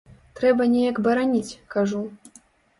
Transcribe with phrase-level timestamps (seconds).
[0.39, 2.05] Трэба неяк бараніць!- кажу.